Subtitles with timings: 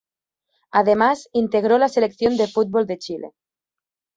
[0.71, 3.35] Además integró la Selección de fútbol de Chile.